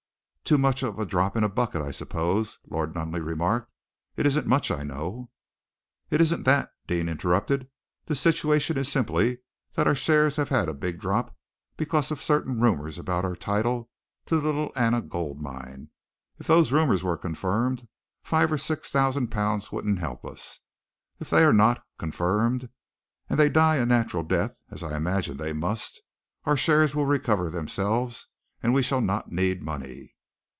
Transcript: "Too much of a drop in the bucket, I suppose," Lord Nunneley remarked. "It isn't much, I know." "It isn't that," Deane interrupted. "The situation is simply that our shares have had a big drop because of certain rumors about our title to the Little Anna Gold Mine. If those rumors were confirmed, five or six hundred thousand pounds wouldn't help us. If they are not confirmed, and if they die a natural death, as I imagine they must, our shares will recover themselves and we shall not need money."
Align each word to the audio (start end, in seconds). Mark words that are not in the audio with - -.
"Too 0.43 0.57
much 0.57 0.83
of 0.83 0.99
a 0.99 1.05
drop 1.05 1.37
in 1.37 1.43
the 1.43 1.49
bucket, 1.49 1.81
I 1.81 1.91
suppose," 1.91 2.59
Lord 2.69 2.93
Nunneley 2.93 3.21
remarked. 3.21 3.71
"It 4.17 4.25
isn't 4.25 4.45
much, 4.45 4.69
I 4.69 4.83
know." 4.83 5.29
"It 6.09 6.19
isn't 6.19 6.43
that," 6.43 6.73
Deane 6.87 7.07
interrupted. 7.07 7.69
"The 8.07 8.17
situation 8.17 8.77
is 8.77 8.91
simply 8.91 9.37
that 9.75 9.87
our 9.87 9.95
shares 9.95 10.35
have 10.35 10.49
had 10.49 10.67
a 10.67 10.73
big 10.73 10.99
drop 10.99 11.33
because 11.77 12.11
of 12.11 12.21
certain 12.21 12.59
rumors 12.59 12.97
about 12.97 13.23
our 13.23 13.37
title 13.37 13.89
to 14.25 14.35
the 14.41 14.45
Little 14.45 14.73
Anna 14.75 14.99
Gold 15.01 15.41
Mine. 15.41 15.87
If 16.37 16.47
those 16.47 16.73
rumors 16.73 17.01
were 17.01 17.15
confirmed, 17.15 17.87
five 18.21 18.51
or 18.51 18.57
six 18.57 18.91
hundred 18.91 18.99
thousand 19.03 19.27
pounds 19.29 19.71
wouldn't 19.71 19.99
help 19.99 20.25
us. 20.25 20.59
If 21.17 21.29
they 21.29 21.45
are 21.45 21.53
not 21.53 21.81
confirmed, 21.97 22.63
and 23.29 23.35
if 23.35 23.37
they 23.37 23.47
die 23.47 23.77
a 23.77 23.85
natural 23.85 24.23
death, 24.23 24.57
as 24.69 24.83
I 24.83 24.97
imagine 24.97 25.37
they 25.37 25.53
must, 25.53 26.01
our 26.43 26.57
shares 26.57 26.93
will 26.93 27.05
recover 27.05 27.49
themselves 27.49 28.25
and 28.61 28.73
we 28.73 28.83
shall 28.83 28.99
not 28.99 29.31
need 29.31 29.63
money." 29.63 30.09